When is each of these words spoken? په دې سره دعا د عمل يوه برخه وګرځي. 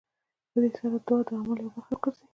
په 0.51 0.57
دې 0.61 0.69
سره 0.75 0.97
دعا 1.07 1.17
د 1.27 1.29
عمل 1.37 1.57
يوه 1.63 1.71
برخه 1.75 1.91
وګرځي. 1.99 2.25